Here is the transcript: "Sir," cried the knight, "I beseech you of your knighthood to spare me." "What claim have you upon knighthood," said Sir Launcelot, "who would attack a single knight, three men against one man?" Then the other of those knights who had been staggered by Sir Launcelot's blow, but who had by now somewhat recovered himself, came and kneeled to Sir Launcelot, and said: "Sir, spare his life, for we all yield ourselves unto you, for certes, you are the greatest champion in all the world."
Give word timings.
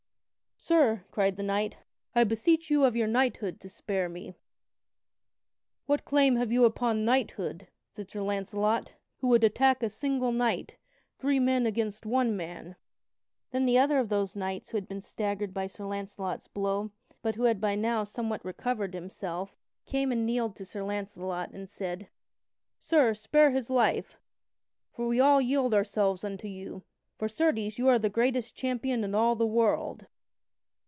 "Sir," 0.63 1.03
cried 1.09 1.37
the 1.37 1.43
knight, 1.43 1.77
"I 2.13 2.23
beseech 2.23 2.69
you 2.69 2.83
of 2.83 2.95
your 2.95 3.07
knighthood 3.07 3.59
to 3.61 3.67
spare 3.67 4.07
me." 4.07 4.35
"What 5.87 6.05
claim 6.05 6.35
have 6.35 6.51
you 6.51 6.65
upon 6.65 7.03
knighthood," 7.03 7.67
said 7.89 8.11
Sir 8.11 8.21
Launcelot, 8.21 8.93
"who 9.17 9.27
would 9.29 9.43
attack 9.43 9.81
a 9.81 9.89
single 9.89 10.31
knight, 10.31 10.77
three 11.17 11.39
men 11.39 11.65
against 11.65 12.05
one 12.05 12.37
man?" 12.37 12.75
Then 13.49 13.65
the 13.65 13.79
other 13.79 13.97
of 13.97 14.09
those 14.09 14.35
knights 14.35 14.69
who 14.69 14.77
had 14.77 14.87
been 14.87 15.01
staggered 15.01 15.51
by 15.51 15.65
Sir 15.65 15.83
Launcelot's 15.87 16.47
blow, 16.47 16.91
but 17.23 17.33
who 17.35 17.45
had 17.45 17.59
by 17.59 17.73
now 17.73 18.03
somewhat 18.03 18.45
recovered 18.45 18.93
himself, 18.93 19.57
came 19.87 20.11
and 20.11 20.27
kneeled 20.27 20.55
to 20.57 20.65
Sir 20.65 20.83
Launcelot, 20.83 21.49
and 21.51 21.67
said: 21.71 22.07
"Sir, 22.79 23.15
spare 23.15 23.49
his 23.49 23.71
life, 23.71 24.19
for 24.91 25.07
we 25.07 25.19
all 25.19 25.41
yield 25.41 25.73
ourselves 25.73 26.23
unto 26.23 26.47
you, 26.47 26.83
for 27.17 27.27
certes, 27.27 27.79
you 27.79 27.87
are 27.87 27.97
the 27.97 28.09
greatest 28.09 28.55
champion 28.55 29.03
in 29.03 29.15
all 29.15 29.35
the 29.35 29.43
world." 29.47 30.05